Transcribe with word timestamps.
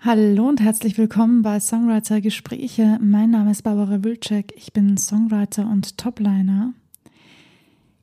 Hallo 0.00 0.48
und 0.48 0.60
herzlich 0.60 0.96
willkommen 0.96 1.42
bei 1.42 1.58
Songwriter 1.58 2.20
Gespräche. 2.20 3.00
Mein 3.02 3.32
Name 3.32 3.50
ist 3.50 3.62
Barbara 3.62 4.04
Wilczek. 4.04 4.54
Ich 4.56 4.72
bin 4.72 4.96
Songwriter 4.96 5.68
und 5.68 5.98
Topliner. 5.98 6.72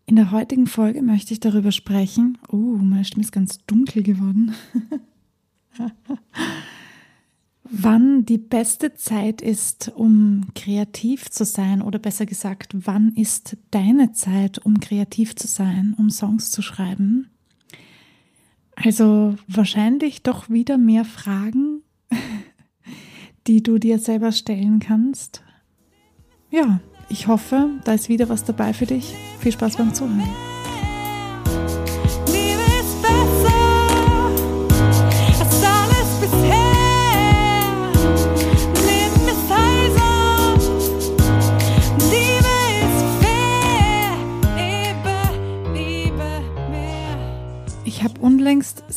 In 0.05 0.17
der 0.17 0.31
heutigen 0.31 0.67
Folge 0.67 1.01
möchte 1.01 1.33
ich 1.33 1.39
darüber 1.39 1.71
sprechen. 1.71 2.37
Oh, 2.49 2.57
meine 2.57 3.05
Stimme 3.05 3.23
ist 3.23 3.31
ganz 3.31 3.65
dunkel 3.65 4.03
geworden. 4.03 4.53
wann 7.63 8.25
die 8.25 8.39
beste 8.39 8.95
Zeit 8.95 9.41
ist, 9.41 9.93
um 9.95 10.47
kreativ 10.53 11.31
zu 11.31 11.45
sein 11.45 11.81
oder 11.81 11.97
besser 11.97 12.25
gesagt, 12.25 12.73
wann 12.73 13.13
ist 13.13 13.55
deine 13.71 14.11
Zeit, 14.11 14.59
um 14.65 14.81
kreativ 14.81 15.37
zu 15.37 15.47
sein, 15.47 15.95
um 15.97 16.09
Songs 16.09 16.51
zu 16.51 16.61
schreiben? 16.61 17.29
Also 18.75 19.35
wahrscheinlich 19.47 20.23
doch 20.23 20.49
wieder 20.49 20.77
mehr 20.77 21.05
Fragen, 21.05 21.81
die 23.47 23.63
du 23.63 23.77
dir 23.77 23.99
selber 23.99 24.31
stellen 24.31 24.79
kannst. 24.79 25.43
Ja, 26.49 26.79
ich 27.09 27.27
hoffe, 27.27 27.69
da 27.83 27.93
ist 27.93 28.09
wieder 28.09 28.29
was 28.29 28.43
dabei 28.43 28.73
für 28.73 28.85
dich. 28.85 29.13
Viel 29.39 29.51
Spaß 29.51 29.77
beim 29.77 29.93
Zuhören. 29.93 30.54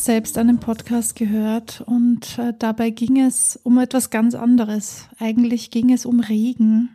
Selbst 0.09 0.39
einen 0.39 0.59
Podcast 0.59 1.17
gehört 1.17 1.83
und 1.83 2.39
äh, 2.39 2.55
dabei 2.59 2.89
ging 2.89 3.21
es 3.21 3.61
um 3.63 3.77
etwas 3.77 4.09
ganz 4.09 4.35
anderes. 4.35 5.07
Eigentlich 5.19 5.71
ging 5.71 5.93
es 5.93 6.07
um 6.07 6.21
Regen. 6.21 6.89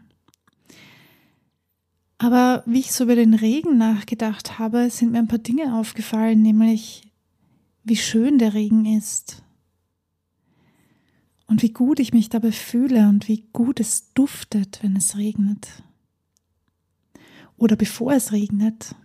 Aber 2.17 2.63
wie 2.65 2.79
ich 2.79 2.91
so 2.91 3.03
über 3.03 3.13
den 3.13 3.35
Regen 3.35 3.77
nachgedacht 3.77 4.57
habe, 4.57 4.89
sind 4.89 5.11
mir 5.11 5.19
ein 5.19 5.27
paar 5.27 5.37
Dinge 5.37 5.75
aufgefallen, 5.75 6.41
nämlich 6.41 7.03
wie 7.83 7.97
schön 7.97 8.39
der 8.39 8.55
Regen 8.55 8.87
ist 8.87 9.43
und 11.45 11.61
wie 11.61 11.71
gut 11.71 11.99
ich 11.99 12.13
mich 12.13 12.29
dabei 12.29 12.51
fühle 12.51 13.09
und 13.09 13.27
wie 13.27 13.45
gut 13.53 13.79
es 13.79 14.11
duftet, 14.15 14.79
wenn 14.81 14.95
es 14.95 15.17
regnet 15.17 15.83
oder 17.57 17.75
bevor 17.75 18.13
es 18.13 18.31
regnet. 18.31 18.95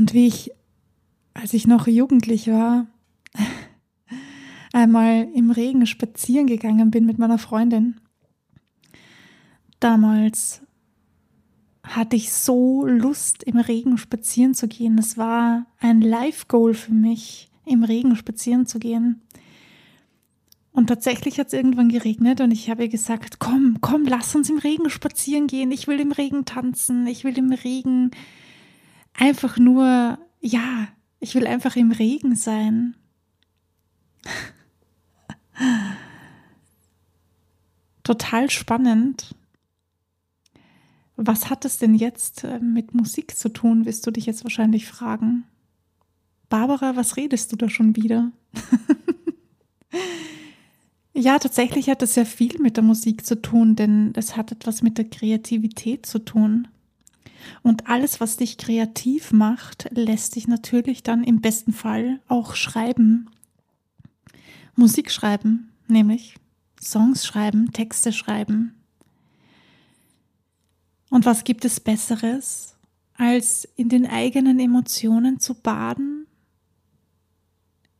Und 0.00 0.14
wie 0.14 0.28
ich, 0.28 0.50
als 1.34 1.52
ich 1.52 1.66
noch 1.66 1.86
jugendlich 1.86 2.48
war, 2.48 2.86
einmal 4.72 5.28
im 5.34 5.50
Regen 5.50 5.84
spazieren 5.84 6.46
gegangen 6.46 6.90
bin 6.90 7.04
mit 7.04 7.18
meiner 7.18 7.36
Freundin. 7.36 8.00
Damals 9.78 10.62
hatte 11.82 12.16
ich 12.16 12.32
so 12.32 12.86
Lust, 12.86 13.42
im 13.42 13.58
Regen 13.58 13.98
spazieren 13.98 14.54
zu 14.54 14.68
gehen. 14.68 14.96
Das 14.96 15.18
war 15.18 15.66
ein 15.80 16.00
Life-Goal 16.00 16.72
für 16.72 16.94
mich, 16.94 17.50
im 17.66 17.84
Regen 17.84 18.16
spazieren 18.16 18.64
zu 18.64 18.78
gehen. 18.78 19.20
Und 20.72 20.86
tatsächlich 20.86 21.38
hat 21.38 21.48
es 21.48 21.52
irgendwann 21.52 21.90
geregnet 21.90 22.40
und 22.40 22.52
ich 22.52 22.70
habe 22.70 22.84
ihr 22.84 22.88
gesagt, 22.88 23.38
komm, 23.38 23.82
komm, 23.82 24.06
lass 24.06 24.34
uns 24.34 24.48
im 24.48 24.56
Regen 24.56 24.88
spazieren 24.88 25.46
gehen. 25.46 25.70
Ich 25.70 25.88
will 25.88 26.00
im 26.00 26.12
Regen 26.12 26.46
tanzen, 26.46 27.06
ich 27.06 27.24
will 27.24 27.36
im 27.36 27.52
Regen 27.52 28.12
einfach 29.14 29.58
nur, 29.58 30.18
ja, 30.40 30.88
ich 31.20 31.34
will 31.34 31.46
einfach 31.46 31.76
im 31.76 31.92
Regen 31.92 32.34
sein. 32.34 32.96
Total 38.02 38.50
spannend. 38.50 39.34
Was 41.16 41.50
hat 41.50 41.66
es 41.66 41.76
denn 41.76 41.94
jetzt 41.94 42.44
äh, 42.44 42.58
mit 42.58 42.94
Musik 42.94 43.36
zu 43.36 43.50
tun, 43.50 43.84
wirst 43.84 44.06
du 44.06 44.10
dich 44.10 44.24
jetzt 44.24 44.42
wahrscheinlich 44.42 44.86
fragen. 44.86 45.44
Barbara, 46.48 46.96
was 46.96 47.18
redest 47.18 47.52
du 47.52 47.56
da 47.56 47.68
schon 47.68 47.94
wieder? 47.94 48.32
ja, 51.12 51.38
tatsächlich 51.38 51.90
hat 51.90 52.02
es 52.02 52.14
sehr 52.14 52.24
viel 52.24 52.58
mit 52.58 52.78
der 52.78 52.84
Musik 52.84 53.24
zu 53.26 53.40
tun, 53.40 53.76
denn 53.76 54.12
es 54.16 54.36
hat 54.36 54.50
etwas 54.50 54.80
mit 54.82 54.96
der 54.96 55.04
Kreativität 55.04 56.06
zu 56.06 56.20
tun. 56.20 56.68
Und 57.62 57.88
alles, 57.88 58.20
was 58.20 58.36
dich 58.36 58.58
kreativ 58.58 59.32
macht, 59.32 59.88
lässt 59.92 60.36
dich 60.36 60.48
natürlich 60.48 61.02
dann 61.02 61.24
im 61.24 61.40
besten 61.40 61.72
Fall 61.72 62.20
auch 62.28 62.54
schreiben. 62.54 63.30
Musik 64.74 65.10
schreiben, 65.10 65.72
nämlich 65.88 66.36
Songs 66.80 67.26
schreiben, 67.26 67.72
Texte 67.72 68.12
schreiben. 68.12 68.74
Und 71.10 71.26
was 71.26 71.44
gibt 71.44 71.64
es 71.64 71.80
Besseres, 71.80 72.76
als 73.14 73.68
in 73.76 73.88
den 73.88 74.06
eigenen 74.06 74.58
Emotionen 74.58 75.40
zu 75.40 75.54
baden, 75.54 76.26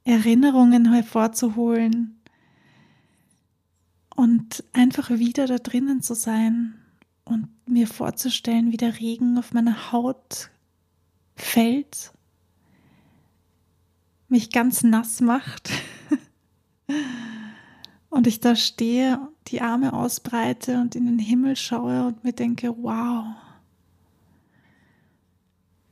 Erinnerungen 0.04 0.92
hervorzuholen 0.92 2.20
und 4.16 4.64
einfach 4.72 5.10
wieder 5.10 5.46
da 5.46 5.58
drinnen 5.58 6.02
zu 6.02 6.14
sein 6.14 6.79
und 7.30 7.48
mir 7.66 7.86
vorzustellen, 7.86 8.72
wie 8.72 8.76
der 8.76 8.98
Regen 8.98 9.38
auf 9.38 9.52
meine 9.52 9.92
Haut 9.92 10.50
fällt, 11.36 12.12
mich 14.28 14.50
ganz 14.50 14.82
nass 14.82 15.20
macht 15.20 15.70
und 18.10 18.26
ich 18.26 18.40
da 18.40 18.56
stehe, 18.56 19.18
die 19.48 19.60
Arme 19.60 19.92
ausbreite 19.92 20.80
und 20.80 20.94
in 20.94 21.06
den 21.06 21.18
Himmel 21.18 21.56
schaue 21.56 22.06
und 22.06 22.24
mir 22.24 22.32
denke, 22.32 22.74
wow, 22.78 23.26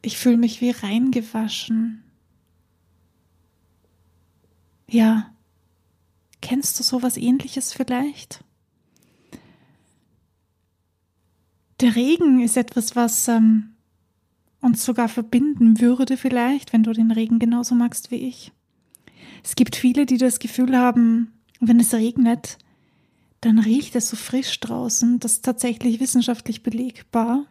ich 0.02 0.18
fühle 0.18 0.36
mich 0.36 0.60
wie 0.60 0.70
reingewaschen. 0.70 2.04
Ja, 4.88 5.34
kennst 6.40 6.78
du 6.78 6.84
sowas 6.84 7.16
ähnliches 7.16 7.72
vielleicht? 7.72 8.44
Der 11.80 11.94
Regen 11.94 12.40
ist 12.40 12.56
etwas, 12.56 12.96
was 12.96 13.28
ähm, 13.28 13.74
uns 14.60 14.84
sogar 14.84 15.08
verbinden 15.08 15.80
würde 15.80 16.16
vielleicht, 16.16 16.72
wenn 16.72 16.82
du 16.82 16.92
den 16.92 17.12
Regen 17.12 17.38
genauso 17.38 17.74
magst 17.74 18.10
wie 18.10 18.16
ich. 18.16 18.52
Es 19.44 19.54
gibt 19.54 19.76
viele, 19.76 20.04
die 20.04 20.18
das 20.18 20.40
Gefühl 20.40 20.76
haben, 20.76 21.32
wenn 21.60 21.78
es 21.78 21.94
regnet, 21.94 22.58
dann 23.40 23.60
riecht 23.60 23.94
es 23.94 24.08
so 24.08 24.16
frisch 24.16 24.58
draußen. 24.58 25.20
Das 25.20 25.34
ist 25.34 25.44
tatsächlich 25.44 26.00
wissenschaftlich 26.00 26.64
belegbar. 26.64 27.46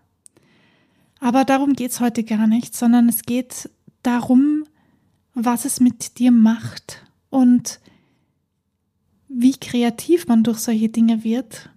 Aber 1.19 1.45
darum 1.45 1.73
geht 1.73 1.91
es 1.91 2.01
heute 2.01 2.23
gar 2.23 2.47
nicht, 2.47 2.75
sondern 2.75 3.07
es 3.07 3.23
geht 3.23 3.69
darum, 4.03 4.65
was 5.33 5.63
es 5.63 5.79
mit 5.79 6.19
dir 6.19 6.31
macht 6.31 7.05
und 7.29 7.79
wie 9.29 9.53
kreativ 9.53 10.27
man 10.27 10.43
durch 10.43 10.59
solche 10.59 10.89
Dinge 10.89 11.23
wird 11.23 11.69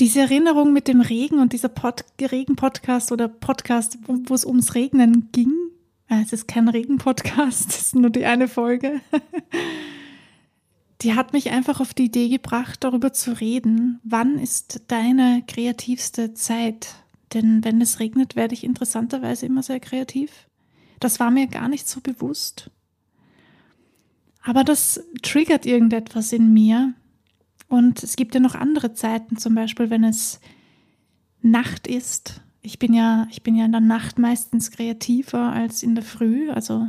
diese 0.00 0.20
Erinnerung 0.20 0.72
mit 0.72 0.88
dem 0.88 1.00
Regen 1.00 1.38
und 1.38 1.52
dieser 1.52 1.68
Pod 1.68 2.04
Regen-Podcast 2.20 3.12
oder 3.12 3.28
Podcast, 3.28 3.98
wo, 4.06 4.18
wo 4.24 4.34
es 4.34 4.44
ums 4.44 4.74
Regnen 4.74 5.28
ging, 5.32 5.52
äh, 6.08 6.22
es 6.22 6.32
ist 6.32 6.48
kein 6.48 6.68
Regen-Podcast, 6.68 7.68
es 7.70 7.82
ist 7.82 7.94
nur 7.94 8.10
die 8.10 8.24
eine 8.24 8.48
Folge, 8.48 9.00
die 11.02 11.14
hat 11.14 11.32
mich 11.32 11.50
einfach 11.50 11.80
auf 11.80 11.94
die 11.94 12.04
Idee 12.04 12.28
gebracht, 12.28 12.84
darüber 12.84 13.12
zu 13.12 13.38
reden, 13.40 14.00
wann 14.04 14.38
ist 14.38 14.82
deine 14.88 15.42
kreativste 15.46 16.34
Zeit? 16.34 16.94
Denn 17.34 17.64
wenn 17.64 17.80
es 17.80 17.98
regnet, 17.98 18.36
werde 18.36 18.54
ich 18.54 18.62
interessanterweise 18.62 19.46
immer 19.46 19.62
sehr 19.62 19.80
kreativ. 19.80 20.46
Das 21.00 21.18
war 21.18 21.30
mir 21.30 21.46
gar 21.46 21.68
nicht 21.68 21.88
so 21.88 22.00
bewusst. 22.00 22.70
Aber 24.42 24.64
das 24.64 25.02
triggert 25.22 25.66
irgendetwas 25.66 26.32
in 26.32 26.52
mir, 26.52 26.94
und 27.72 28.02
es 28.02 28.16
gibt 28.16 28.34
ja 28.34 28.40
noch 28.40 28.54
andere 28.54 28.92
Zeiten, 28.92 29.38
zum 29.38 29.54
Beispiel, 29.54 29.88
wenn 29.88 30.04
es 30.04 30.40
Nacht 31.40 31.86
ist. 31.86 32.42
Ich 32.60 32.78
bin 32.78 32.92
ja, 32.92 33.26
ich 33.30 33.42
bin 33.42 33.54
ja 33.54 33.64
in 33.64 33.72
der 33.72 33.80
Nacht 33.80 34.18
meistens 34.18 34.70
kreativer 34.70 35.50
als 35.54 35.82
in 35.82 35.94
der 35.94 36.04
Früh. 36.04 36.50
Also 36.50 36.86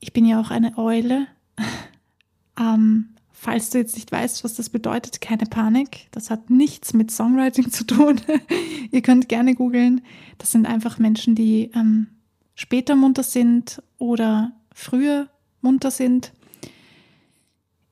ich 0.00 0.12
bin 0.12 0.26
ja 0.26 0.40
auch 0.40 0.50
eine 0.50 0.76
Eule. 0.78 1.28
ähm, 2.58 3.10
falls 3.30 3.70
du 3.70 3.78
jetzt 3.78 3.94
nicht 3.94 4.10
weißt, 4.10 4.42
was 4.42 4.54
das 4.54 4.68
bedeutet, 4.68 5.20
keine 5.20 5.46
Panik. 5.46 6.08
Das 6.10 6.30
hat 6.30 6.50
nichts 6.50 6.92
mit 6.92 7.12
Songwriting 7.12 7.70
zu 7.70 7.86
tun. 7.86 8.20
Ihr 8.90 9.02
könnt 9.02 9.28
gerne 9.28 9.54
googeln. 9.54 10.00
Das 10.38 10.50
sind 10.50 10.66
einfach 10.66 10.98
Menschen, 10.98 11.36
die 11.36 11.70
ähm, 11.72 12.08
später 12.56 12.96
munter 12.96 13.22
sind 13.22 13.80
oder 13.98 14.56
früher 14.74 15.28
munter 15.60 15.92
sind. 15.92 16.32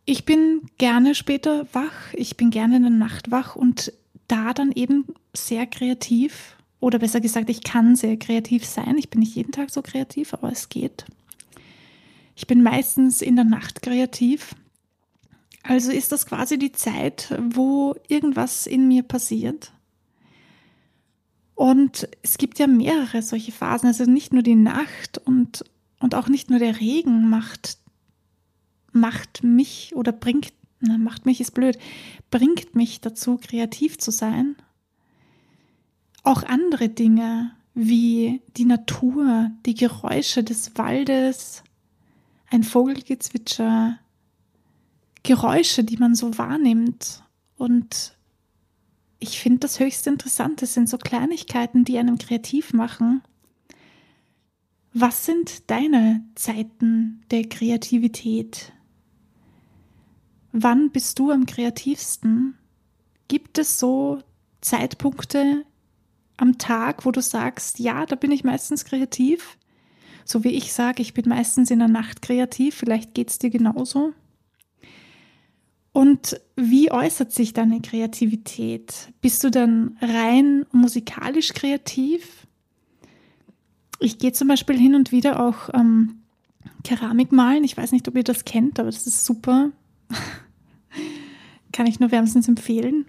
Ich 0.07 0.25
bin 0.25 0.63
gerne 0.77 1.15
später 1.15 1.67
wach, 1.73 2.13
ich 2.13 2.37
bin 2.37 2.51
gerne 2.51 2.77
in 2.77 2.83
der 2.83 2.91
Nacht 2.91 3.31
wach 3.31 3.57
und 3.57 3.93
da 4.29 4.53
dann 4.53 4.73
eben 4.73 5.07
sehr 5.33 5.67
kreativ 5.67 6.57
oder 6.81 6.99
besser 6.99 7.21
gesagt, 7.21 7.49
ich 7.49 7.63
kann 7.63 7.97
sehr 7.97 8.19
kreativ 8.19 8.67
sein. 8.67 8.99
Ich 8.99 9.09
bin 9.09 9.21
nicht 9.21 9.35
jeden 9.35 9.53
Tag 9.53 9.71
so 9.71 9.81
kreativ, 9.81 10.35
aber 10.35 10.53
es 10.53 10.69
geht. 10.69 11.07
Ich 12.37 12.47
bin 12.47 12.63
meistens 12.63 13.23
in 13.23 13.37
der 13.37 13.47
Nacht 13.47 13.81
kreativ. 13.81 14.55
Also 15.63 15.91
ist 15.91 16.13
das 16.13 16.27
quasi 16.27 16.59
die 16.59 16.73
Zeit, 16.73 17.35
wo 17.41 17.95
irgendwas 18.09 18.67
in 18.67 18.87
mir 18.87 19.03
passiert. 19.03 19.73
Und 21.55 22.09
es 22.23 22.37
gibt 22.37 22.59
ja 22.59 22.67
mehrere 22.67 23.23
solche 23.23 23.53
Phasen, 23.53 23.87
also 23.87 24.05
nicht 24.05 24.35
nur 24.35 24.43
die 24.43 24.57
Nacht 24.57 25.19
und, 25.25 25.65
und 26.01 26.15
auch 26.15 26.29
nicht 26.29 26.51
nur 26.51 26.59
der 26.59 26.81
Regen 26.81 27.31
macht, 27.31 27.79
macht 28.95 29.43
mich 29.43 29.95
oder 29.95 30.13
bringt, 30.13 30.53
na, 30.81 30.99
macht 30.99 31.27
mich 31.27 31.41
ist 31.41 31.53
blöd, 31.53 31.79
bringt 32.31 32.75
mich 32.75 33.01
dazu, 33.01 33.39
kreativ 33.39 33.99
zu 33.99 34.11
sein. 34.11 34.57
Auch 36.23 36.43
andere 36.43 36.89
Dinge 36.89 37.53
wie 37.75 38.43
die 38.57 38.65
Natur, 38.65 39.51
die 39.67 39.75
Geräusche 39.75 40.45
des 40.45 40.77
Waldes, 40.77 41.65
ein 42.51 42.63
Vogelgezwitscher, 42.63 43.99
Geräusche, 45.23 45.85
die 45.85 45.97
man 45.97 46.15
so 46.15 46.39
wahrnimmt 46.39 47.25
und 47.57 48.15
ich 49.19 49.41
finde 49.41 49.61
das 49.61 49.81
höchst 49.81 50.07
interessant. 50.07 50.61
Das 50.61 50.75
sind 50.75 50.89
so 50.89 50.99
Kleinigkeiten, 50.99 51.85
die 51.85 51.99
einem 51.99 52.19
kreativ 52.19 52.75
machen. 52.75 53.23
Was 54.93 55.25
sind 55.25 55.71
deine 55.71 56.23
Zeiten 56.35 57.23
der 57.31 57.49
Kreativität? 57.49 58.73
Wann 60.57 60.91
bist 60.91 61.19
du 61.19 61.33
am 61.33 61.47
kreativsten? 61.47 62.57
Gibt 63.27 63.59
es 63.59 63.81
so 63.81 64.23
Zeitpunkte 64.61 65.65
am 66.37 66.59
Tag, 66.59 67.05
wo 67.05 67.11
du 67.11 67.21
sagst, 67.21 67.81
ja, 67.81 68.07
da 68.07 68.15
bin 68.15 68.31
ich 68.31 68.45
meistens 68.45 68.85
kreativ? 68.85 69.59
So 70.25 70.45
wie 70.45 70.51
ich 70.51 70.73
sage, 70.73 71.03
ich 71.03 71.13
bin 71.13 71.29
meistens 71.29 71.73
in 71.73 71.81
der 71.81 71.89
Nacht 71.89 72.23
kreativ, 72.23 72.77
vielleicht 72.77 73.15
geht 73.15 73.31
es 73.31 73.41
dir 73.41 73.51
genauso. 73.51 74.13
Und 75.93 76.41
wie 76.55 76.93
äußert 76.93 77.33
sich 77.33 77.53
deine 77.53 77.81
Kreativität? 77.81 79.13
Bist 79.21 79.43
du 79.43 79.51
dann 79.51 79.99
rein 80.01 80.67
musikalisch 80.71 81.53
kreativ? 81.53 82.47
Ich 83.99 84.19
gehe 84.19 84.33
zum 84.33 84.47
Beispiel 84.47 84.79
hin 84.79 84.95
und 84.95 85.11
wieder 85.11 85.45
auch 85.45 85.69
ähm, 85.75 86.23
Keramik 86.85 87.33
malen. 87.33 87.65
Ich 87.65 87.77
weiß 87.77 87.91
nicht, 87.91 88.07
ob 88.07 88.17
ihr 88.17 88.23
das 88.23 88.45
kennt, 88.45 88.79
aber 88.79 88.93
das 88.93 89.09
ist 89.09 89.25
super. 89.27 89.73
Kann 91.75 91.89
ich 91.89 91.99
nur 91.99 92.13
wärmstens 92.13 92.47
empfehlen. 92.47 93.07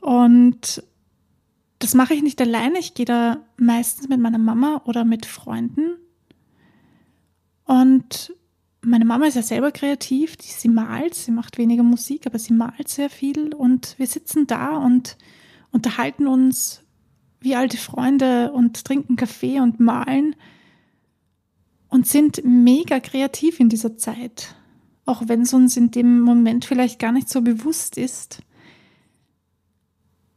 Und 0.00 0.82
das 1.78 1.92
mache 1.92 2.14
ich 2.14 2.22
nicht 2.22 2.40
alleine. 2.40 2.78
Ich 2.78 2.94
gehe 2.94 3.04
da 3.04 3.44
meistens 3.58 4.08
mit 4.08 4.18
meiner 4.18 4.38
Mama 4.38 4.80
oder 4.86 5.04
mit 5.04 5.26
Freunden. 5.26 5.98
Und 7.66 8.32
meine 8.80 9.04
Mama 9.04 9.26
ist 9.26 9.34
ja 9.34 9.42
selber 9.42 9.72
kreativ, 9.72 10.36
sie 10.40 10.68
malt, 10.68 11.14
sie 11.14 11.32
macht 11.32 11.58
weniger 11.58 11.82
Musik, 11.82 12.26
aber 12.26 12.38
sie 12.38 12.54
malt 12.54 12.88
sehr 12.88 13.10
viel 13.10 13.52
und 13.52 13.98
wir 13.98 14.06
sitzen 14.06 14.46
da 14.46 14.76
und 14.76 15.18
unterhalten 15.70 16.26
uns 16.26 16.82
wie 17.40 17.56
alte 17.56 17.76
Freunde 17.76 18.52
und 18.52 18.84
trinken 18.84 19.16
Kaffee 19.16 19.60
und 19.60 19.80
malen 19.80 20.34
und 21.88 22.06
sind 22.06 22.42
mega 22.44 23.00
kreativ 23.00 23.60
in 23.60 23.68
dieser 23.68 23.96
Zeit, 23.98 24.54
auch 25.06 25.22
wenn 25.26 25.42
es 25.42 25.54
uns 25.54 25.76
in 25.76 25.90
dem 25.90 26.20
Moment 26.20 26.64
vielleicht 26.64 26.98
gar 26.98 27.12
nicht 27.12 27.28
so 27.28 27.40
bewusst 27.40 27.96
ist. 27.96 28.40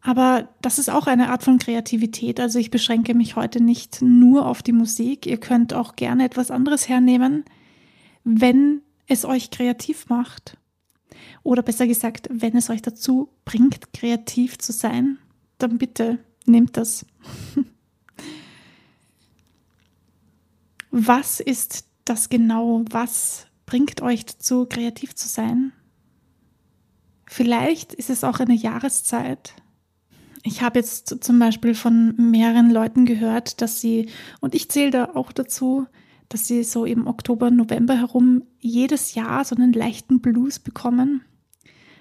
Aber 0.02 0.48
das 0.62 0.80
ist 0.80 0.90
auch 0.90 1.08
eine 1.08 1.30
Art 1.30 1.44
von 1.44 1.60
Kreativität. 1.60 2.40
Also 2.40 2.58
ich 2.58 2.72
beschränke 2.72 3.14
mich 3.14 3.36
heute 3.36 3.62
nicht 3.62 4.02
nur 4.02 4.46
auf 4.46 4.64
die 4.64 4.72
Musik. 4.72 5.26
Ihr 5.26 5.38
könnt 5.38 5.74
auch 5.74 5.98
gerne 5.98 6.24
etwas 6.24 6.52
anderes 6.52 6.88
hernehmen 6.88 7.44
wenn 8.24 8.82
es 9.08 9.26
euch 9.26 9.50
kreativ 9.50 10.08
macht. 10.10 10.58
Oder 11.44 11.64
besser 11.64 11.88
gesagt, 11.88 12.28
wenn 12.32 12.56
es 12.56 12.70
euch 12.70 12.82
dazu 12.82 13.30
bringt, 13.46 13.94
kreativ 13.94 14.58
zu 14.58 14.72
sein, 14.72 15.18
dann 15.58 15.78
bitte 15.78 16.20
nehmt 16.46 16.78
das. 16.78 17.06
Was 20.92 21.40
ist 21.40 21.86
das 22.06 22.30
genau? 22.30 22.84
Was 22.90 23.48
bringt 23.70 24.02
euch 24.02 24.26
dazu, 24.26 24.66
kreativ 24.66 25.14
zu 25.14 25.28
sein? 25.28 25.74
Vielleicht 27.28 27.94
ist 27.94 28.10
es 28.10 28.24
auch 28.24 28.40
eine 28.40 28.56
Jahreszeit. 28.56 29.54
Ich 30.42 30.64
habe 30.64 30.80
jetzt 30.80 31.24
zum 31.24 31.38
Beispiel 31.38 31.76
von 31.76 32.16
mehreren 32.18 32.72
Leuten 32.72 33.06
gehört, 33.06 33.62
dass 33.62 33.80
sie, 33.80 34.10
und 34.40 34.56
ich 34.56 34.70
zähle 34.72 34.90
da 34.90 35.06
auch 35.14 35.32
dazu, 35.32 35.86
dass 36.30 36.48
sie 36.48 36.64
so 36.64 36.84
im 36.84 37.06
Oktober, 37.06 37.52
November 37.52 37.96
herum 37.96 38.42
jedes 38.58 39.14
Jahr 39.14 39.46
so 39.46 39.56
einen 39.56 39.72
leichten 39.72 40.20
Blues 40.20 40.58
bekommen. 40.58 41.22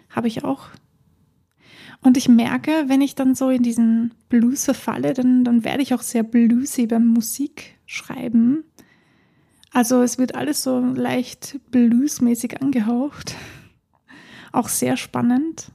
Habe 0.08 0.28
ich 0.28 0.44
auch. 0.44 0.68
Und 2.00 2.16
ich 2.16 2.30
merke, 2.30 2.84
wenn 2.86 3.02
ich 3.02 3.14
dann 3.14 3.34
so 3.34 3.50
in 3.50 3.62
diesen 3.62 4.14
Blues 4.30 4.64
verfalle, 4.64 5.12
dann, 5.12 5.44
dann 5.44 5.64
werde 5.64 5.82
ich 5.82 5.92
auch 5.92 6.02
sehr 6.02 6.22
bluesy 6.22 6.86
beim 6.86 7.06
Musik 7.08 7.78
schreiben. 7.84 8.64
Also 9.72 10.02
es 10.02 10.18
wird 10.18 10.34
alles 10.34 10.62
so 10.62 10.80
leicht 10.80 11.58
bluesmäßig 11.70 12.62
angehaucht. 12.62 13.34
Auch 14.52 14.68
sehr 14.68 14.96
spannend. 14.96 15.70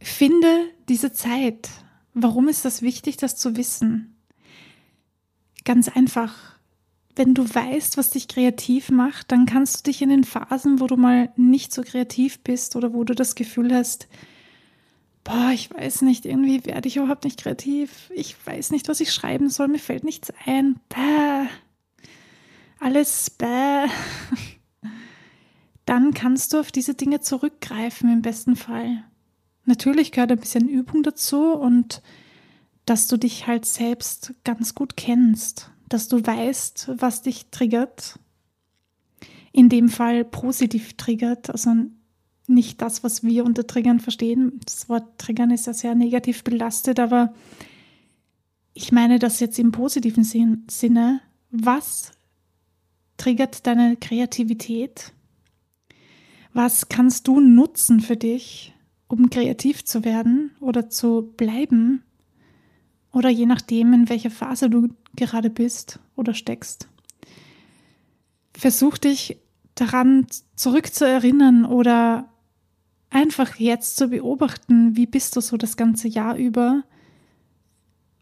Finde 0.00 0.48
diese 0.88 1.12
Zeit. 1.12 1.68
Warum 2.14 2.48
ist 2.48 2.64
das 2.64 2.82
wichtig, 2.82 3.16
das 3.16 3.36
zu 3.36 3.56
wissen? 3.56 4.16
Ganz 5.64 5.88
einfach. 5.88 6.56
Wenn 7.16 7.34
du 7.34 7.42
weißt, 7.42 7.96
was 7.96 8.10
dich 8.10 8.28
kreativ 8.28 8.90
macht, 8.90 9.32
dann 9.32 9.46
kannst 9.46 9.78
du 9.78 9.90
dich 9.90 10.02
in 10.02 10.10
den 10.10 10.24
Phasen, 10.24 10.80
wo 10.80 10.86
du 10.86 10.96
mal 10.96 11.32
nicht 11.36 11.72
so 11.72 11.82
kreativ 11.82 12.40
bist 12.40 12.76
oder 12.76 12.92
wo 12.92 13.04
du 13.04 13.14
das 13.14 13.34
Gefühl 13.34 13.74
hast, 13.74 14.06
boah, 15.26 15.50
ich 15.52 15.74
weiß 15.74 16.02
nicht, 16.02 16.24
irgendwie 16.24 16.64
werde 16.64 16.86
ich 16.86 16.96
überhaupt 16.96 17.24
nicht 17.24 17.40
kreativ. 17.40 18.10
Ich 18.14 18.36
weiß 18.46 18.70
nicht, 18.70 18.88
was 18.88 19.00
ich 19.00 19.12
schreiben 19.12 19.50
soll, 19.50 19.66
mir 19.68 19.80
fällt 19.80 20.04
nichts 20.04 20.32
ein. 20.46 20.78
Bäh. 20.88 21.48
Alles 22.78 23.30
bäh. 23.30 23.86
Dann 25.84 26.14
kannst 26.14 26.52
du 26.52 26.60
auf 26.60 26.70
diese 26.70 26.94
Dinge 26.94 27.20
zurückgreifen 27.20 28.10
im 28.12 28.22
besten 28.22 28.54
Fall. 28.54 29.04
Natürlich 29.64 30.12
gehört 30.12 30.30
ein 30.30 30.38
bisschen 30.38 30.68
Übung 30.68 31.02
dazu 31.02 31.54
und 31.54 32.02
dass 32.84 33.08
du 33.08 33.16
dich 33.16 33.48
halt 33.48 33.66
selbst 33.66 34.34
ganz 34.44 34.76
gut 34.76 34.96
kennst, 34.96 35.72
dass 35.88 36.06
du 36.06 36.24
weißt, 36.24 36.92
was 36.98 37.22
dich 37.22 37.46
triggert. 37.50 38.20
In 39.50 39.68
dem 39.68 39.88
Fall 39.88 40.24
positiv 40.24 40.96
triggert, 40.96 41.50
also 41.50 41.72
nicht 42.48 42.82
das, 42.82 43.02
was 43.04 43.22
wir 43.22 43.44
unter 43.44 43.66
Triggern 43.66 44.00
verstehen. 44.00 44.60
Das 44.64 44.88
Wort 44.88 45.18
Triggern 45.18 45.50
ist 45.50 45.66
ja 45.66 45.72
sehr 45.72 45.94
negativ 45.94 46.44
belastet, 46.44 47.00
aber 47.00 47.34
ich 48.74 48.92
meine 48.92 49.18
das 49.18 49.40
jetzt 49.40 49.58
im 49.58 49.72
positiven 49.72 50.24
Sinne. 50.24 51.20
Was 51.50 52.12
triggert 53.16 53.66
deine 53.66 53.96
Kreativität? 53.96 55.12
Was 56.52 56.88
kannst 56.88 57.28
du 57.28 57.40
nutzen 57.40 58.00
für 58.00 58.16
dich, 58.16 58.74
um 59.08 59.30
kreativ 59.30 59.84
zu 59.84 60.04
werden 60.04 60.52
oder 60.60 60.88
zu 60.88 61.32
bleiben? 61.36 62.02
Oder 63.12 63.30
je 63.30 63.46
nachdem, 63.46 63.92
in 63.94 64.08
welcher 64.08 64.30
Phase 64.30 64.68
du 64.68 64.88
gerade 65.14 65.50
bist 65.50 66.00
oder 66.16 66.34
steckst. 66.34 66.88
Versuch 68.54 68.98
dich 68.98 69.38
daran 69.74 70.26
zurückzuerinnern 70.54 71.64
oder 71.64 72.28
einfach 73.10 73.56
jetzt 73.56 73.96
zu 73.96 74.08
beobachten, 74.08 74.96
wie 74.96 75.06
bist 75.06 75.36
du 75.36 75.40
so 75.40 75.56
das 75.56 75.76
ganze 75.76 76.08
Jahr 76.08 76.36
über? 76.36 76.82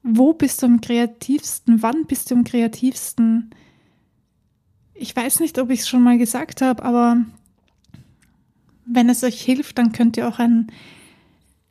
Wo 0.03 0.35
bist 0.35 0.63
du 0.63 0.67
am 0.67 0.81
kreativsten? 0.81 1.83
Wann 1.83 2.07
bist 2.07 2.31
du 2.31 2.35
am 2.35 2.45
kreativsten? 2.45 3.51
Ich 4.93 5.17
weiß 5.17 5.41
nicht, 5.41 5.59
ob 5.59 5.71
ich 5.71 5.81
es 5.81 5.89
schon 5.89 6.03
mal 6.03 6.19
gesagt 6.19 6.61
habe, 6.61 6.85
aber 6.85 7.25
wenn 8.85 9.09
es 9.09 9.25
euch 9.25 9.41
hilft, 9.41 9.79
dann 9.79 9.93
könnt 9.93 10.17
ihr 10.17 10.29
auch 10.29 10.39
ein, 10.39 10.69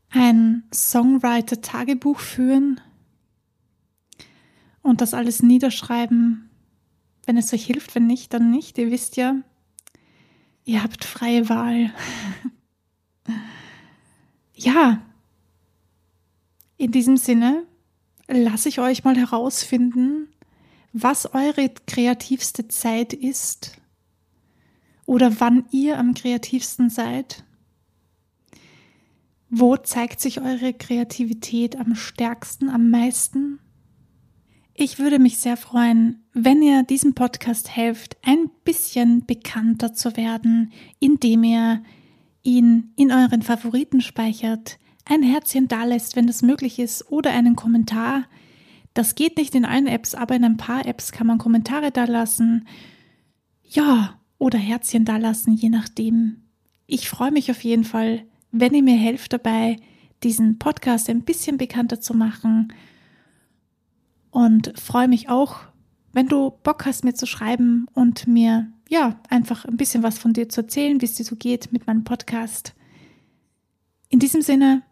ein 0.10 0.63
Songwriter-Tagebuch 0.74 2.20
führen 2.20 2.82
und 4.82 5.01
das 5.01 5.13
alles 5.13 5.41
niederschreiben. 5.41 6.50
Wenn 7.25 7.38
es 7.38 7.53
euch 7.53 7.65
hilft, 7.65 7.96
wenn 7.96 8.08
nicht, 8.08 8.34
dann 8.34 8.51
nicht. 8.51 8.77
Ihr 8.77 8.91
wisst 8.91 9.15
ja, 9.15 9.36
ihr 10.65 10.84
habt 10.84 11.05
freie 11.05 11.48
Wahl. 11.50 11.93
ja, 14.63 15.01
in 16.77 16.91
diesem 16.91 17.17
Sinne 17.17 17.65
lasse 18.27 18.70
ich 18.70 18.79
euch 18.79 19.03
mal 19.03 19.17
herausfinden, 19.17 20.27
was 20.91 21.34
eure 21.34 21.70
kreativste 21.88 22.67
Zeit 22.67 23.13
ist 23.13 23.77
oder 25.05 25.39
wann 25.39 25.65
ihr 25.72 25.98
am 25.98 26.13
kreativsten 26.13 26.89
seid. 26.89 27.43
Wo 29.50 29.77
zeigt 29.77 30.20
sich 30.20 30.41
eure 30.41 30.74
Kreativität 30.74 31.75
am 31.75 31.96
stärksten, 31.96 32.70
am 32.70 32.89
meisten? 32.89 33.60
Ich 34.74 34.98
würde 34.98 35.20
mich 35.20 35.38
sehr 35.38 35.58
freuen, 35.58 36.24
wenn 36.34 36.63
ihr 36.63 36.82
diesem 36.82 37.13
Podcast 37.13 37.75
helft, 37.75 38.17
ein 38.24 38.50
bisschen 38.63 39.25
bekannter 39.25 39.93
zu 39.93 40.17
werden, 40.17 40.72
indem 41.00 41.43
ihr 41.43 41.84
ihn 42.43 42.93
in 42.95 43.12
euren 43.12 43.41
Favoriten 43.41 44.01
speichert, 44.01 44.77
ein 45.05 45.23
Herzchen 45.23 45.67
dalässt, 45.67 46.15
wenn 46.15 46.27
das 46.27 46.41
möglich 46.41 46.79
ist, 46.79 47.09
oder 47.12 47.31
einen 47.31 47.55
Kommentar. 47.55 48.25
Das 48.93 49.15
geht 49.15 49.38
nicht 49.38 49.55
in 49.55 49.65
allen 49.65 49.88
Apps, 49.88 50.13
aber 50.13 50.35
in 50.35 50.43
ein 50.43 50.57
paar 50.57 50.85
Apps 50.85 51.12
kann 51.12 51.27
man 51.27 51.38
Kommentare 51.38 51.91
dalassen. 51.91 52.67
Ja, 53.63 54.19
oder 54.38 54.59
Herzchen 54.59 55.05
dalassen, 55.05 55.53
je 55.53 55.69
nachdem. 55.69 56.43
Ich 56.85 57.09
freue 57.09 57.31
mich 57.31 57.50
auf 57.50 57.63
jeden 57.63 57.85
Fall, 57.85 58.25
wenn 58.51 58.73
ihr 58.73 58.83
mir 58.83 58.97
helft 58.97 59.33
dabei, 59.33 59.77
diesen 60.21 60.59
Podcast 60.59 61.09
ein 61.09 61.23
bisschen 61.23 61.57
bekannter 61.57 62.00
zu 62.00 62.13
machen. 62.13 62.73
Und 64.31 64.77
freue 64.79 65.07
mich 65.07 65.29
auch, 65.29 65.59
wenn 66.12 66.27
du 66.27 66.51
Bock 66.63 66.85
hast, 66.85 67.03
mir 67.03 67.13
zu 67.13 67.25
schreiben 67.25 67.88
und 67.93 68.27
mir 68.27 68.73
ja 68.89 69.19
einfach 69.29 69.65
ein 69.65 69.77
bisschen 69.77 70.03
was 70.03 70.17
von 70.17 70.33
dir 70.33 70.49
zu 70.49 70.61
erzählen, 70.61 71.01
wie 71.01 71.05
es 71.05 71.15
dir 71.15 71.23
so 71.23 71.35
geht 71.35 71.71
mit 71.71 71.87
meinem 71.87 72.03
Podcast. 72.03 72.73
In 74.09 74.19
diesem 74.19 74.41
Sinne, 74.41 74.83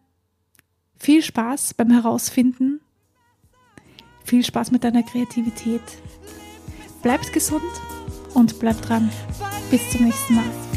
viel 0.98 1.22
Spaß 1.22 1.74
beim 1.74 1.92
Herausfinden. 1.92 2.82
Viel 4.24 4.46
Spaß 4.46 4.72
mit 4.72 4.84
deiner 4.84 5.04
Kreativität. 5.04 5.82
Bleibt 7.02 7.34
gesund 7.34 7.62
und 8.34 8.60
bleibt 8.60 8.88
dran. 8.88 9.10
Bis 9.70 9.90
zum 9.92 10.06
nächsten 10.06 10.36
Mal. 10.36 10.71